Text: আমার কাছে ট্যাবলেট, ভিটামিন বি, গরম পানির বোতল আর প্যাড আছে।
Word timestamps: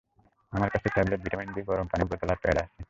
আমার 0.53 0.69
কাছে 0.73 0.87
ট্যাবলেট, 0.95 1.19
ভিটামিন 1.25 1.49
বি, 1.55 1.61
গরম 1.69 1.85
পানির 1.91 2.07
বোতল 2.11 2.29
আর 2.33 2.39
প্যাড 2.43 2.57
আছে। 2.63 2.79